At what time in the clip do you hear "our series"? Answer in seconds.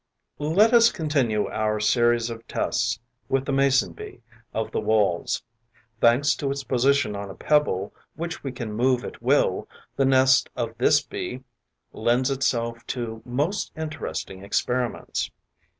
1.47-2.31